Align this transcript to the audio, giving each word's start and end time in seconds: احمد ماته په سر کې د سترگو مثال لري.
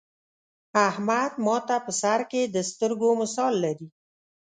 احمد 0.87 1.31
ماته 1.45 1.75
په 1.85 1.91
سر 2.01 2.19
کې 2.31 2.41
د 2.53 2.55
سترگو 2.69 3.09
مثال 3.21 3.53
لري. 3.63 3.87